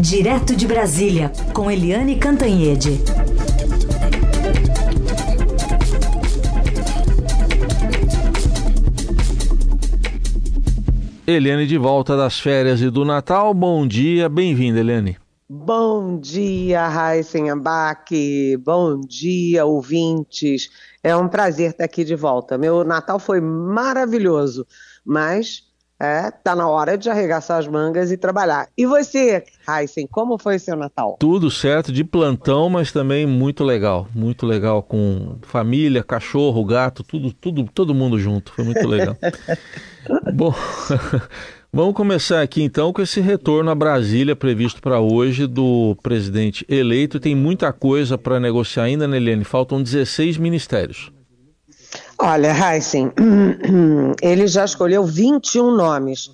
[0.00, 3.02] Direto de Brasília, com Eliane Cantanhede.
[11.26, 13.52] Eliane de volta das férias e do Natal.
[13.52, 15.18] Bom dia, bem-vinda, Eliane.
[15.46, 18.56] Bom dia, Raíssen Abac.
[18.64, 20.70] Bom dia, ouvintes.
[21.04, 22.56] É um prazer estar aqui de volta.
[22.56, 24.66] Meu Natal foi maravilhoso,
[25.04, 25.69] mas
[26.00, 28.68] é, tá na hora de arregaçar as mangas e trabalhar.
[28.76, 31.18] E você, Heisen, como foi seu Natal?
[31.20, 34.08] Tudo certo, de plantão, mas também muito legal.
[34.14, 38.50] Muito legal com família, cachorro, gato, tudo, tudo, todo mundo junto.
[38.52, 39.14] Foi muito legal.
[40.32, 40.54] Bom,
[41.70, 47.20] vamos começar aqui então com esse retorno a Brasília previsto para hoje do presidente eleito.
[47.20, 49.44] Tem muita coisa para negociar ainda, né, Eliane?
[49.44, 51.12] Faltam 16 ministérios.
[52.22, 53.12] Olha, Heisen,
[54.20, 56.28] ele já escolheu 21 nomes,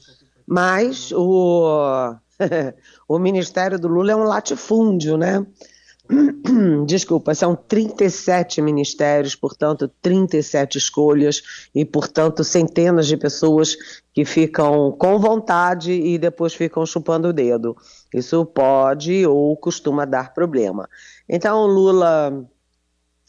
[0.44, 2.12] mas o,
[3.08, 5.46] o Ministério do Lula é um latifúndio, né?
[6.86, 13.76] Desculpa, são 37 ministérios, portanto, 37 escolhas e, portanto, centenas de pessoas
[14.12, 17.76] que ficam com vontade e depois ficam chupando o dedo.
[18.12, 20.88] Isso pode ou costuma dar problema.
[21.28, 22.44] Então, o Lula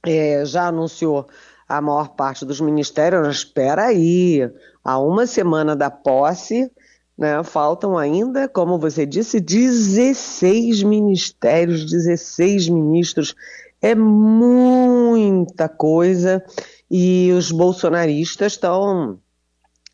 [0.06, 1.28] é, já anunciou
[1.68, 4.50] a maior parte dos ministérios, espera aí,
[4.84, 6.72] há uma semana da posse,
[7.18, 13.36] né, faltam ainda, como você disse, 16 ministérios, 16 ministros,
[13.82, 16.44] é muita coisa
[16.90, 19.20] e os bolsonaristas estão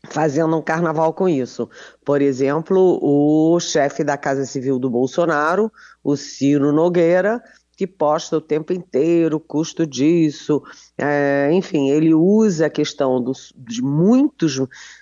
[0.08, 1.68] fazendo um carnaval com isso.
[2.04, 7.42] Por exemplo, o chefe da Casa Civil do Bolsonaro, o Ciro Nogueira,
[7.76, 10.62] que posta o tempo inteiro o custo disso.
[10.96, 14.60] É, enfim, ele usa a questão dos, de muitos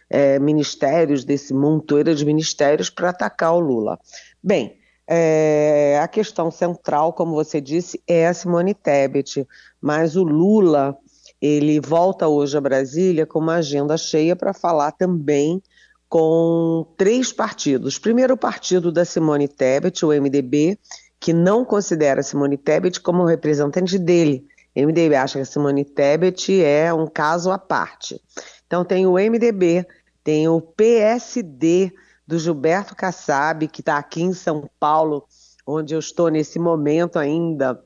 [0.09, 3.99] é, ministérios, desse montoeira de ministérios, para atacar o Lula.
[4.43, 9.47] Bem, é, a questão central, como você disse, é a Simone Tebet,
[9.81, 10.97] mas o Lula
[11.41, 15.61] ele volta hoje a Brasília com uma agenda cheia para falar também
[16.09, 17.99] com três partidos.
[17.99, 20.79] Primeiro, o partido da Simone Tebet, o MDB,
[21.23, 24.45] que não considera Simone Tebet como representante dele.
[24.77, 28.21] O MDB acha que Simone Tebet é um caso à parte.
[28.67, 29.87] Então tem o MDB,
[30.25, 31.93] tem o PSD
[32.27, 35.25] do Gilberto Kassab, que está aqui em São Paulo,
[35.65, 37.81] onde eu estou nesse momento ainda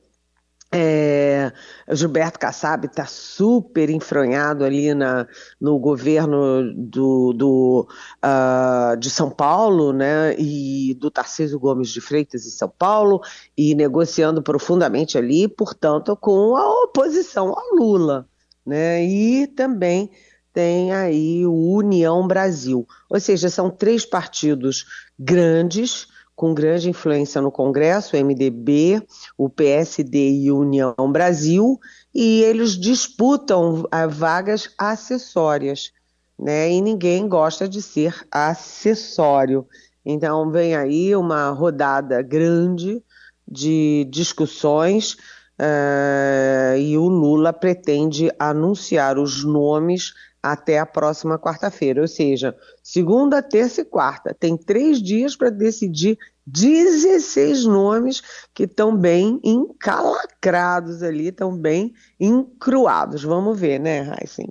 [0.71, 1.51] é,
[1.89, 5.25] Gilberto Kassab está super enfronhado ali na,
[5.59, 7.87] no governo do, do
[8.23, 13.21] uh, de São Paulo, né, e do Tarcísio Gomes de Freitas em São Paulo,
[13.57, 18.27] e negociando profundamente ali, portanto, com a oposição a Lula,
[18.65, 20.11] né, e também
[20.51, 24.85] tem aí o União Brasil, ou seja, são três partidos
[25.17, 26.07] grandes,
[26.37, 29.01] com grande influência no Congresso, o MDB,
[29.35, 31.79] o PSD e União Brasil,
[32.13, 35.91] e eles disputam ah, vagas acessórias,
[36.37, 36.71] né?
[36.71, 39.65] E ninguém gosta de ser acessório.
[40.05, 43.03] Então vem aí uma rodada grande
[43.47, 45.13] de discussões
[45.59, 53.41] uh, e o Lula pretende anunciar os nomes até a próxima quarta-feira, ou seja, segunda,
[53.41, 54.35] terça e quarta.
[54.37, 58.21] Tem três dias para decidir 16 nomes
[58.53, 63.23] que estão bem encalacrados ali, estão bem encruados.
[63.23, 64.47] Vamos ver, né, Raíssen?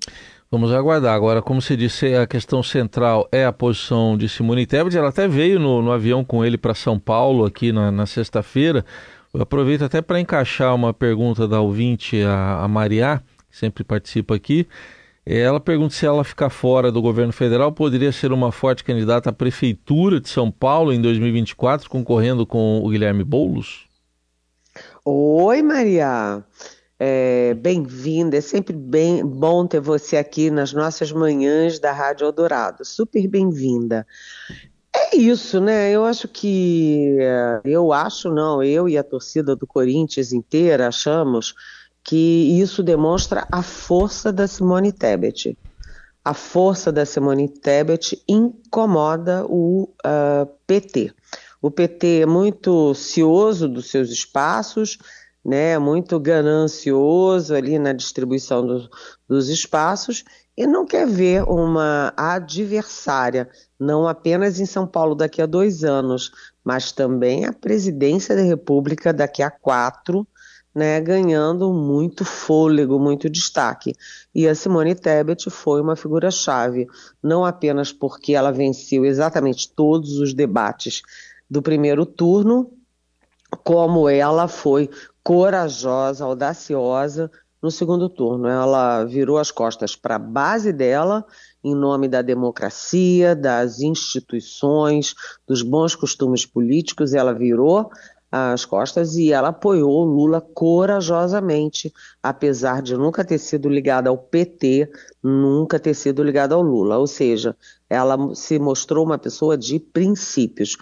[0.51, 1.15] Vamos aguardar.
[1.15, 4.97] Agora, como você disse, a questão central é a posição de Simone Tebet.
[4.97, 8.85] Ela até veio no, no avião com ele para São Paulo aqui na, na sexta-feira.
[9.35, 13.21] Eu aproveito até para encaixar uma pergunta da ouvinte, a, a Mariá,
[13.51, 14.69] que sempre participa aqui.
[15.29, 19.33] Ela pergunta se ela ficar fora do governo federal poderia ser uma forte candidata à
[19.33, 23.89] prefeitura de São Paulo em 2024, concorrendo com o Guilherme Boulos.
[25.05, 26.45] Oi, Maria.
[26.97, 28.37] É, Bem-vinda.
[28.37, 32.85] É sempre bem bom ter você aqui nas nossas manhãs da Rádio Eldorado.
[32.85, 34.07] Super bem-vinda.
[34.95, 35.91] É isso, né?
[35.91, 37.17] Eu acho que.
[37.65, 41.53] Eu acho, não, eu e a torcida do Corinthians inteira achamos
[42.07, 45.59] que isso demonstra a força da Simone Tebet.
[46.25, 51.13] A força da Simone Tebet incomoda o uh, ah, PT.
[51.61, 54.99] O PT é muito cioso dos seus espaços,
[55.45, 58.89] né, muito ganancioso ali na distribuição do,
[59.29, 60.25] dos espaços
[60.57, 63.49] e não quer ver uma adversária,
[63.79, 66.33] não apenas em São Paulo daqui a dois anos,
[66.65, 70.27] mas também a presidência da República daqui a quatro
[70.77, 73.95] né, ganhando muito fôlego, muito destaque.
[74.34, 76.87] E a Simone Tebet foi uma figura-chave,
[77.23, 81.01] não apenas porque ela venceu exatamente todos os debates
[81.49, 82.71] do primeiro turno,
[83.65, 84.91] como ela foi
[85.25, 87.31] corajosa, audaciosa
[87.63, 88.47] no segundo turno.
[88.47, 91.25] Ela virou as costas para a base dela
[91.65, 95.15] em nome da democracia, das instituições,
[95.49, 97.91] dos bons costumes políticos, ela virou
[98.36, 101.92] as costas e ela apoiou Lula corajosamente,
[102.22, 104.91] apesar de nunca ter sido ligada ao PT,
[105.22, 106.98] nunca ter sido ligada ao Lula.
[106.98, 107.56] Ou seja,
[107.88, 110.77] ela se mostrou uma pessoa de princípios.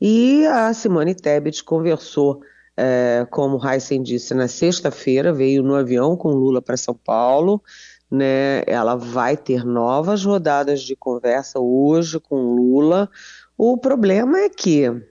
[0.00, 2.42] E a Simone Tebet conversou,
[2.76, 7.60] é, como Heisen disse, na sexta-feira, veio no avião com Lula para São Paulo.
[8.08, 13.08] Né, ela vai ter novas rodadas de conversa hoje com Lula.
[13.56, 15.09] O problema é que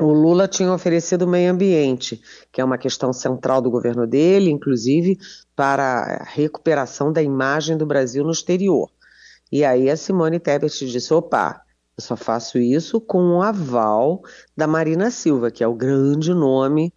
[0.00, 2.20] o Lula tinha oferecido o meio ambiente,
[2.50, 5.18] que é uma questão central do governo dele, inclusive
[5.54, 8.90] para a recuperação da imagem do Brasil no exterior.
[9.52, 11.62] E aí a Simone Tebet disse: opa,
[11.96, 14.22] eu só faço isso com o aval
[14.56, 16.92] da Marina Silva, que é o grande nome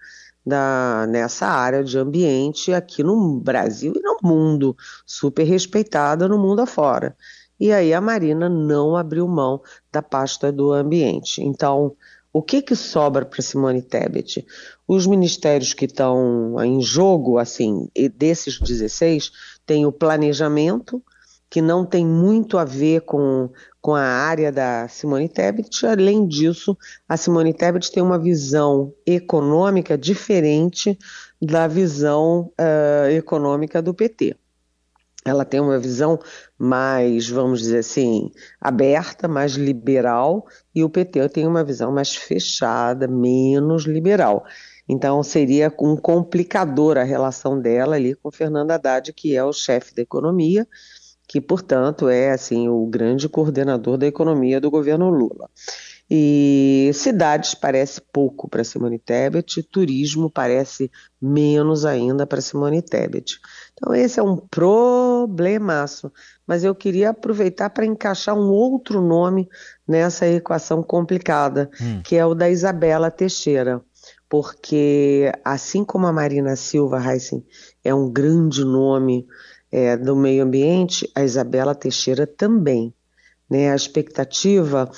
[0.46, 4.76] da, nessa área de ambiente aqui no Brasil e no mundo,
[5.06, 7.16] super respeitada no mundo afora.
[7.60, 9.62] E aí a Marina não abriu mão
[9.92, 11.42] da pasta do ambiente.
[11.42, 11.96] Então,
[12.34, 14.44] o que que sobra para Simone Tebet?
[14.88, 19.32] Os ministérios que estão em jogo, assim, desses 16,
[19.68, 21.02] tem o planejamento,
[21.48, 25.86] que não tem muito a ver com, com a área da Simone Tebet.
[25.86, 26.76] Além disso,
[27.08, 30.98] a Simone Tebet tem uma visão econômica diferente
[31.40, 34.36] da visão uh, econômica do PT
[35.26, 36.20] ela tem uma visão
[36.58, 43.08] mais, vamos dizer assim, aberta, mais liberal, e o PT tem uma visão mais fechada,
[43.08, 44.44] menos liberal.
[44.88, 49.96] Então seria um complicador a relação dela ali com Fernando Haddad, que é o chefe
[49.96, 50.68] da economia,
[51.28, 55.50] que portanto é assim o grande coordenador da economia do governo Lula.
[56.16, 63.40] E cidades parece pouco para Simone Tebet, turismo parece menos ainda para Simone Tebet.
[63.74, 64.36] Então esse é um
[65.28, 66.12] problemaço,
[66.46, 69.50] mas eu queria aproveitar para encaixar um outro nome
[69.88, 72.02] nessa equação complicada, hum.
[72.04, 73.82] que é o da Isabela Teixeira,
[74.30, 77.46] porque assim como a Marina Silva Heisen
[77.84, 79.26] é um grande nome
[79.72, 82.94] é, do meio ambiente, a Isabela Teixeira também.
[83.50, 83.72] Né?
[83.72, 84.90] A expectativa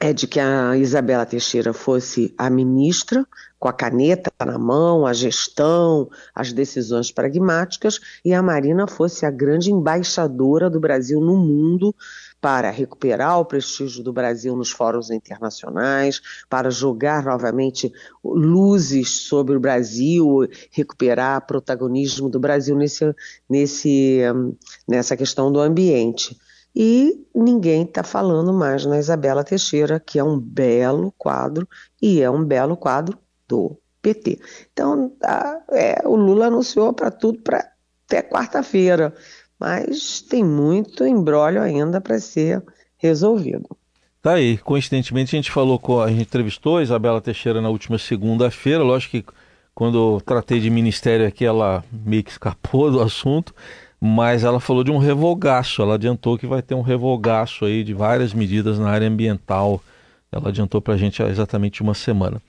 [0.00, 3.26] é de que a Isabela Teixeira fosse a ministra,
[3.58, 9.30] com a caneta na mão, a gestão, as decisões pragmáticas, e a Marina fosse a
[9.30, 11.94] grande embaixadora do Brasil no mundo
[12.38, 16.20] para recuperar o prestígio do Brasil nos fóruns internacionais,
[16.50, 17.90] para jogar novamente
[18.22, 23.14] luzes sobre o Brasil, recuperar protagonismo do Brasil nesse,
[23.48, 24.20] nesse,
[24.86, 26.36] nessa questão do ambiente.
[26.78, 31.66] E ninguém está falando mais na Isabela Teixeira, que é um belo quadro,
[32.02, 33.18] e é um belo quadro
[33.48, 34.38] do PT.
[34.74, 37.66] Então, tá, é, o Lula anunciou para tudo para
[38.06, 39.14] até quarta-feira,
[39.58, 42.62] mas tem muito embrólio ainda para ser
[42.98, 43.66] resolvido.
[44.20, 47.96] Tá aí, coincidentemente a gente falou com a gente entrevistou a Isabela Teixeira na última
[47.96, 49.24] segunda-feira, lógico que
[49.74, 53.54] quando eu tratei de ministério aqui ela meio que escapou do assunto
[54.06, 55.82] mas ela falou de um revogaço.
[55.82, 59.82] Ela adiantou que vai ter um revogaço aí de várias medidas na área ambiental.
[60.30, 62.40] Ela adiantou para a gente há exatamente uma semana.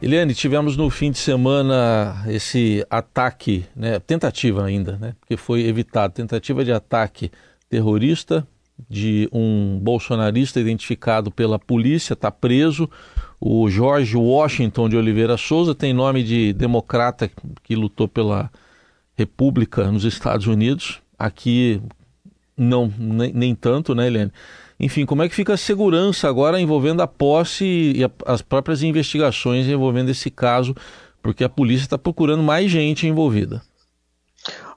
[0.00, 6.12] Eliane, tivemos no fim de semana esse ataque, né, tentativa ainda, né, porque foi evitado,
[6.12, 7.30] tentativa de ataque
[7.70, 8.46] terrorista
[8.90, 12.90] de um bolsonarista identificado pela polícia, está preso.
[13.40, 17.30] O George Washington de Oliveira Souza tem nome de democrata
[17.62, 18.50] que lutou pela
[19.16, 21.80] república nos Estados Unidos, aqui
[22.56, 24.32] não nem, nem, tanto, né, Helene?
[24.78, 28.82] Enfim, como é que fica a segurança agora envolvendo a posse e a, as próprias
[28.82, 30.74] investigações envolvendo esse caso,
[31.22, 33.62] porque a polícia está procurando mais gente envolvida.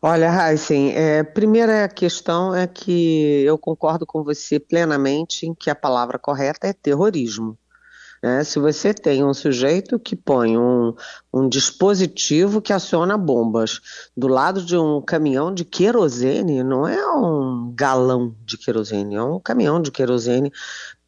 [0.01, 5.75] Olha, Heisen, é, primeira questão é que eu concordo com você plenamente em que a
[5.75, 7.57] palavra correta é terrorismo.
[8.21, 8.43] Né?
[8.43, 10.93] Se você tem um sujeito que põe um,
[11.33, 13.79] um dispositivo que aciona bombas
[14.15, 19.39] do lado de um caminhão de querosene, não é um galão de querosene, é um
[19.39, 20.51] caminhão de querosene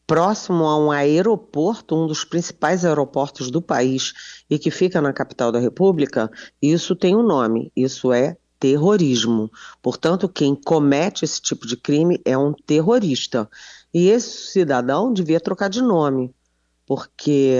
[0.07, 4.13] próximo a um aeroporto, um dos principais aeroportos do país
[4.49, 6.29] e que fica na capital da República,
[6.61, 9.49] isso tem um nome, isso é terrorismo.
[9.81, 13.49] Portanto, quem comete esse tipo de crime é um terrorista.
[13.93, 16.33] E esse cidadão devia trocar de nome
[16.93, 17.59] porque,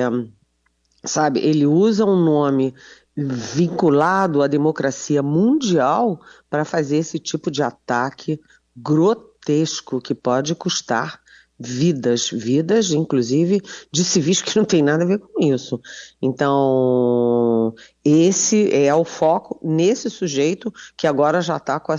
[1.06, 2.76] sabe, ele usa um nome
[3.16, 6.20] vinculado à democracia mundial
[6.50, 8.42] para fazer esse tipo de ataque
[8.76, 11.22] grotesco que pode custar
[11.58, 15.80] vidas, vidas, inclusive, de civis que não tem nada a ver com isso.
[16.22, 17.74] Então,
[18.04, 21.96] esse é o foco nesse sujeito que agora já está com,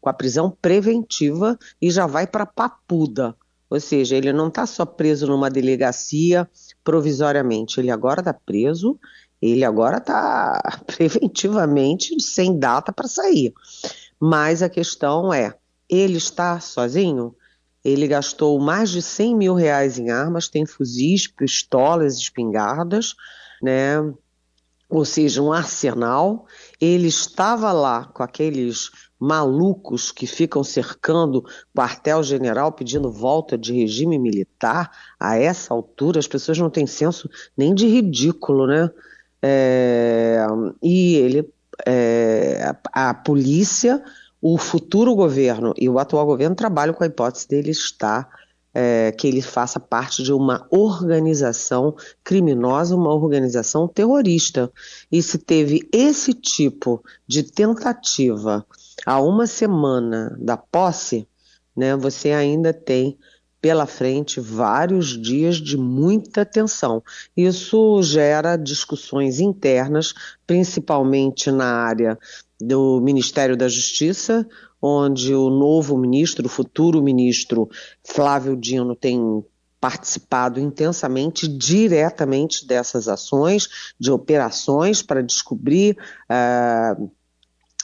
[0.00, 3.36] com, a prisão preventiva e já vai para Papuda.
[3.74, 6.48] Ou seja, ele não está só preso numa delegacia
[6.84, 8.96] provisoriamente, ele agora está preso,
[9.42, 13.52] ele agora está preventivamente sem data para sair.
[14.20, 15.52] Mas a questão é,
[15.90, 17.34] ele está sozinho?
[17.84, 23.16] Ele gastou mais de 100 mil reais em armas, tem fuzis, pistolas, espingardas,
[23.60, 23.96] né?
[24.88, 26.46] ou seja, um arsenal.
[26.80, 34.90] Ele estava lá com aqueles malucos que ficam cercando quartel-general pedindo volta de regime militar.
[35.18, 38.90] A essa altura, as pessoas não têm senso nem de ridículo, né?
[39.42, 40.46] É,
[40.82, 41.48] e ele,
[41.86, 44.02] é, a, a polícia
[44.46, 48.28] o futuro governo e o atual governo trabalham com a hipótese dele estar,
[48.74, 54.70] é, que ele faça parte de uma organização criminosa, uma organização terrorista.
[55.10, 58.66] E se teve esse tipo de tentativa
[59.06, 61.28] há uma semana da posse,
[61.76, 63.16] né, você ainda tem
[63.64, 67.02] pela frente vários dias de muita tensão.
[67.34, 70.12] Isso gera discussões internas,
[70.46, 72.18] principalmente na área
[72.60, 74.46] do Ministério da Justiça,
[74.86, 77.70] onde o novo ministro, o futuro ministro
[78.06, 79.42] Flávio Dino tem
[79.80, 85.96] participado intensamente, diretamente dessas ações, de operações para descobrir
[86.30, 87.10] uh,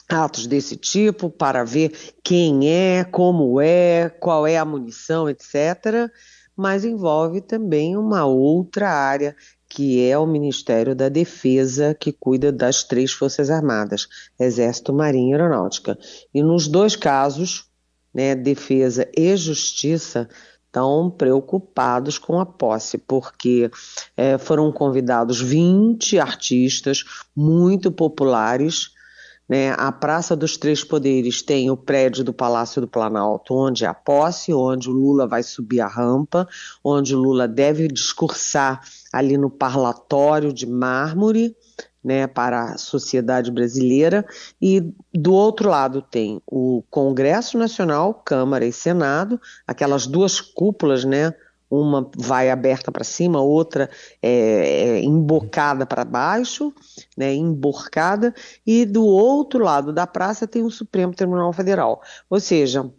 [0.07, 6.11] atos desse tipo, para ver quem é, como é, qual é a munição, etc.
[6.55, 9.35] Mas envolve também uma outra área
[9.73, 14.05] que é o Ministério da Defesa, que cuida das três Forças Armadas,
[14.37, 15.97] Exército, Marinha e Aeronáutica.
[16.33, 17.67] E nos dois casos,
[18.13, 20.27] né, Defesa e Justiça,
[20.65, 23.71] estão preocupados com a posse, porque
[24.17, 28.91] é, foram convidados 20 artistas muito populares
[29.51, 29.75] né?
[29.77, 33.93] A Praça dos Três Poderes tem o prédio do Palácio do Planalto, onde é a
[33.93, 36.47] posse, onde o Lula vai subir a rampa,
[36.81, 38.79] onde o Lula deve discursar
[39.11, 41.53] ali no parlatório de mármore.
[42.03, 44.25] Né, para a sociedade brasileira,
[44.59, 51.31] e do outro lado tem o Congresso Nacional, Câmara e Senado, aquelas duas cúpulas, né,
[51.71, 53.89] uma vai aberta para cima, outra
[54.21, 56.73] é, é embocada para baixo,
[57.17, 58.35] né, emborcada,
[58.67, 62.01] e do outro lado da praça tem o Supremo Tribunal Federal.
[62.29, 62.91] Ou seja,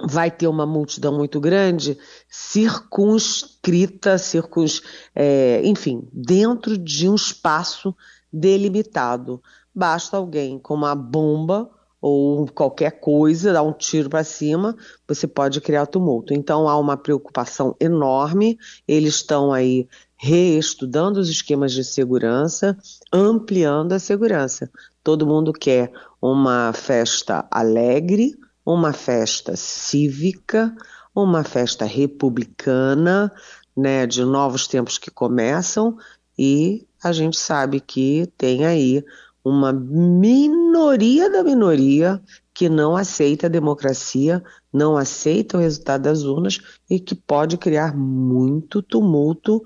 [0.00, 1.98] vai ter uma multidão muito grande,
[2.28, 4.82] circunscrita, circuns,
[5.14, 7.94] é, enfim, dentro de um espaço
[8.32, 9.42] delimitado.
[9.74, 14.76] Basta alguém com uma bomba ou qualquer coisa, dar um tiro para cima,
[15.08, 16.34] você pode criar tumulto.
[16.34, 22.76] Então há uma preocupação enorme, eles estão aí reestudando os esquemas de segurança,
[23.12, 24.70] ampliando a segurança.
[25.02, 28.34] Todo mundo quer uma festa alegre,
[28.64, 30.74] uma festa cívica,
[31.14, 33.32] uma festa republicana,
[33.76, 35.96] né, de novos tempos que começam,
[36.38, 39.04] e a gente sabe que tem aí
[39.48, 42.20] uma minoria da minoria
[42.52, 46.58] que não aceita a democracia, não aceita o resultado das urnas
[46.90, 49.62] e que pode criar muito tumulto,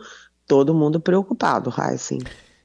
[0.47, 2.19] todo mundo preocupado, Heisen.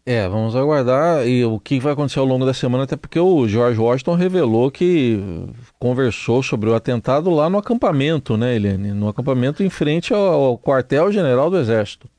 [0.05, 3.47] É, vamos aguardar e o que vai acontecer ao longo da semana, até porque o
[3.47, 5.47] George Washington revelou que
[5.79, 8.91] conversou sobre o atentado lá no acampamento, né, Helene?
[8.91, 12.09] No acampamento em frente ao, ao quartel-general do Exército.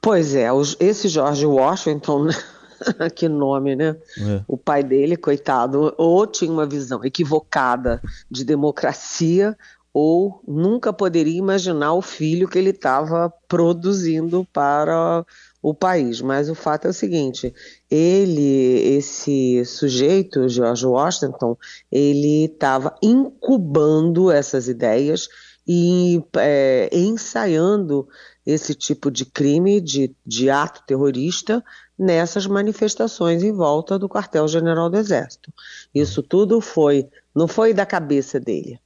[0.00, 0.46] Pois é,
[0.78, 2.28] esse George Washington
[3.14, 3.96] que nome, né?
[4.18, 4.42] É.
[4.46, 9.56] O pai dele, coitado, ou tinha uma visão equivocada de democracia,
[9.92, 15.24] ou nunca poderia imaginar o filho que ele estava produzindo para
[15.60, 16.20] o país.
[16.20, 17.52] Mas o fato é o seguinte:
[17.90, 21.56] ele, esse sujeito, George Washington,
[21.90, 25.28] ele estava incubando essas ideias
[25.72, 28.08] e é, ensaiando
[28.44, 31.64] esse tipo de crime, de, de ato terrorista,
[31.96, 35.54] nessas manifestações em volta do quartel-general do Exército.
[35.94, 38.80] Isso tudo foi, não foi da cabeça dele,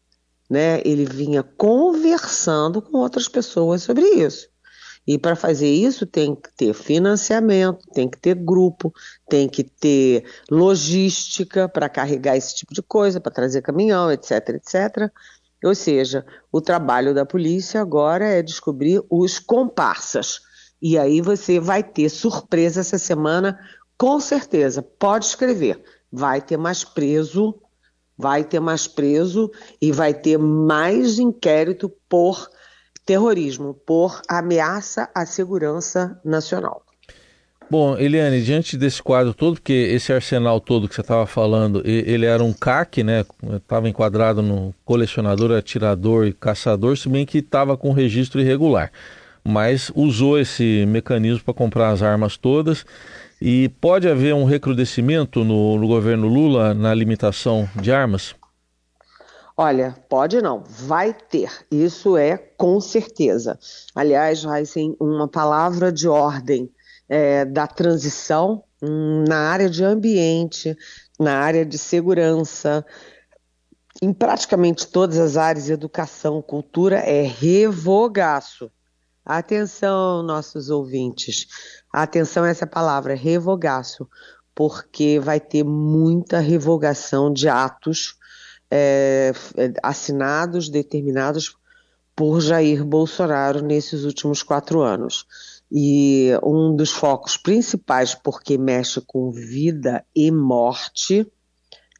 [0.50, 0.82] né?
[0.84, 4.50] Ele vinha conversando com outras pessoas sobre isso.
[5.06, 8.92] E para fazer isso tem que ter financiamento, tem que ter grupo,
[9.26, 15.10] tem que ter logística para carregar esse tipo de coisa, para trazer caminhão, etc, etc.
[15.64, 20.40] Ou seja, o trabalho da polícia agora é descobrir os comparsas.
[20.80, 23.58] E aí você vai ter surpresa essa semana,
[23.96, 24.82] com certeza.
[24.82, 25.82] Pode escrever.
[26.12, 27.58] Vai ter mais preso,
[28.16, 32.48] vai ter mais preso e vai ter mais inquérito por
[33.06, 36.83] terrorismo, por ameaça à segurança nacional.
[37.70, 42.26] Bom, Eliane, diante desse quadro todo, porque esse arsenal todo que você estava falando, ele
[42.26, 43.24] era um CAC, né?
[43.56, 48.92] Estava enquadrado no colecionador, atirador e caçador, se bem que estava com registro irregular.
[49.42, 52.84] Mas usou esse mecanismo para comprar as armas todas.
[53.40, 58.34] E pode haver um recrudescimento no, no governo Lula na limitação de armas?
[59.56, 63.58] Olha, pode não, vai ter, isso é com certeza.
[63.94, 66.68] Aliás, Heisen, uma palavra de ordem
[67.08, 70.76] é, da transição hum, na área de ambiente,
[71.18, 72.84] na área de segurança,
[74.02, 78.70] em praticamente todas as áreas, educação, cultura, é revogaço.
[79.24, 81.46] Atenção, nossos ouvintes.
[81.92, 84.08] Atenção a essa palavra, revogaço,
[84.54, 88.16] porque vai ter muita revogação de atos
[88.70, 89.32] é,
[89.82, 91.56] assinados, determinados
[92.14, 95.26] por Jair Bolsonaro nesses últimos quatro anos.
[95.76, 101.26] E um dos focos principais, porque mexe com vida e morte,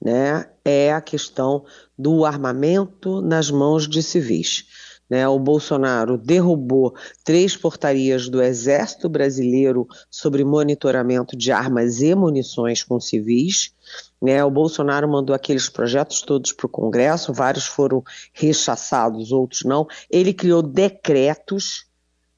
[0.01, 1.65] né, é a questão
[1.99, 4.67] do armamento nas mãos de civis.
[5.11, 12.85] Né, o Bolsonaro derrubou três portarias do Exército Brasileiro sobre monitoramento de armas e munições
[12.85, 13.75] com civis.
[14.23, 19.87] Né, o Bolsonaro mandou aqueles projetos todos para o Congresso, vários foram rechaçados, outros não.
[20.09, 21.87] Ele criou decretos,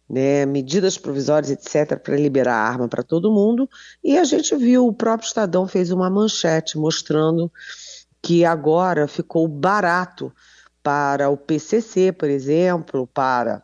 [0.09, 3.69] né, medidas provisórias, etc., para liberar arma para todo mundo.
[4.03, 7.51] E a gente viu, o próprio Estadão fez uma manchete mostrando
[8.23, 10.33] que agora ficou barato
[10.83, 13.63] para o PCC, por exemplo, para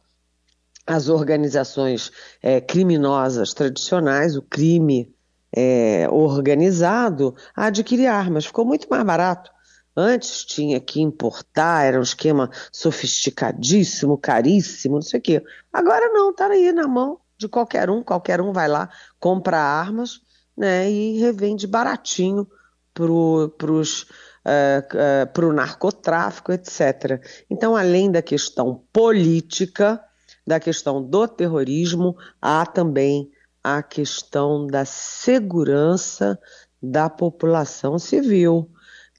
[0.86, 2.10] as organizações
[2.42, 5.14] é, criminosas tradicionais, o crime
[5.54, 8.46] é, organizado, adquirir armas.
[8.46, 9.50] Ficou muito mais barato.
[9.96, 15.44] Antes tinha que importar, era um esquema sofisticadíssimo, caríssimo, não sei o quê.
[15.72, 20.20] Agora não, está aí na mão de qualquer um, qualquer um vai lá, compra armas
[20.56, 22.48] né, e revende baratinho
[22.94, 27.20] para uh, uh, para o narcotráfico, etc.
[27.50, 30.02] Então, além da questão política,
[30.46, 33.30] da questão do terrorismo, há também
[33.62, 36.38] a questão da segurança
[36.82, 38.68] da população civil.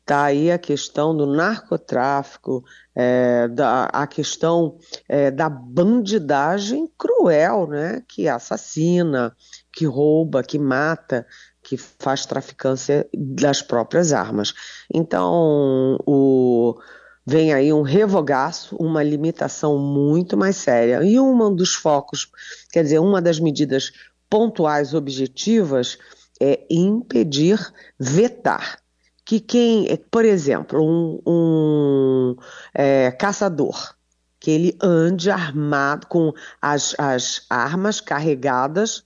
[0.04, 2.62] Está aí a questão do narcotráfico,
[2.94, 8.04] é, da, a questão é, da bandidagem cruel, né?
[8.06, 9.34] que assassina,
[9.72, 11.26] que rouba, que mata,
[11.63, 14.54] que faz traficância das próprias armas.
[14.94, 16.78] Então, o,
[17.26, 21.02] vem aí um revogaço, uma limitação muito mais séria.
[21.02, 22.30] E um dos focos,
[22.74, 23.94] quer dizer, uma das medidas
[24.30, 25.98] pontuais objetivas
[26.42, 27.58] é impedir,
[27.98, 28.83] vetar.
[29.26, 32.36] Que quem, por exemplo, um, um
[32.74, 33.96] é, caçador,
[34.40, 39.04] que ele ande armado com as, as armas carregadas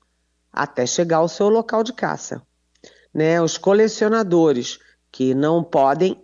[0.51, 2.41] até chegar ao seu local de caça
[3.17, 4.77] né, os colecionadores
[5.11, 6.21] que não podem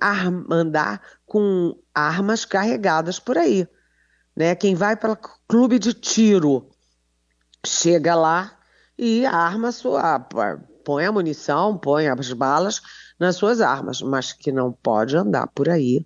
[0.51, 3.67] andar com armas carregadas por aí.
[4.35, 4.53] Né?
[4.53, 6.69] Quem vai para clube de tiro
[7.65, 8.59] chega lá
[8.95, 10.19] e arma sua,
[10.85, 12.79] põe a munição, põe as balas
[13.23, 16.05] nas suas armas, mas que não pode andar por aí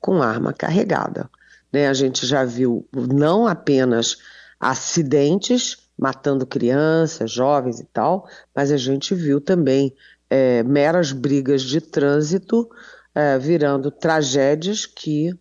[0.00, 1.28] com arma carregada.
[1.72, 1.88] Né?
[1.88, 4.18] A gente já viu não apenas
[4.60, 9.94] acidentes matando crianças, jovens e tal, mas a gente viu também
[10.30, 12.68] é, meras brigas de trânsito
[13.14, 15.36] é, virando tragédias que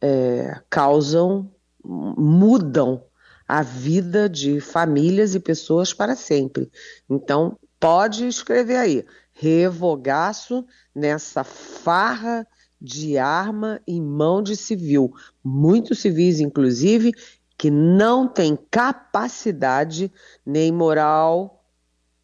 [0.00, 1.50] é, causam,
[1.82, 3.02] mudam
[3.48, 6.70] a vida de famílias e pessoas para sempre.
[7.08, 9.04] Então, pode escrever aí,
[9.42, 12.46] revogaço nessa farra
[12.80, 15.12] de arma em mão de civil.
[15.42, 17.12] Muitos civis, inclusive,
[17.58, 20.12] que não têm capacidade
[20.46, 21.64] nem moral,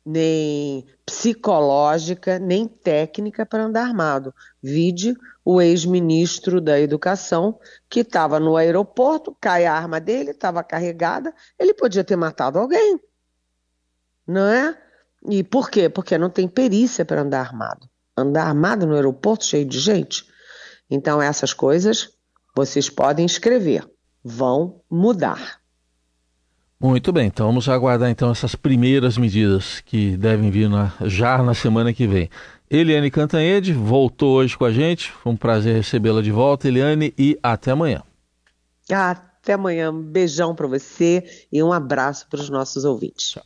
[0.06, 4.32] nem psicológica, nem técnica para andar armado.
[4.62, 7.58] Vide o ex-ministro da Educação,
[7.90, 13.00] que estava no aeroporto, cai a arma dele, estava carregada, ele podia ter matado alguém.
[14.24, 14.87] Não é?
[15.26, 15.88] E por quê?
[15.88, 17.88] Porque não tem perícia para andar armado.
[18.16, 20.24] Andar armado no aeroporto cheio de gente.
[20.90, 22.10] Então, essas coisas
[22.54, 23.88] vocês podem escrever,
[24.24, 25.60] vão mudar.
[26.80, 31.54] Muito bem, então vamos aguardar então essas primeiras medidas que devem vir na, já na
[31.54, 32.30] semana que vem.
[32.70, 37.38] Eliane Cantanhede voltou hoje com a gente, foi um prazer recebê-la de volta, Eliane, e
[37.42, 38.02] até amanhã.
[38.90, 43.30] Até amanhã, um beijão para você e um abraço para os nossos ouvintes.
[43.30, 43.44] Tchau.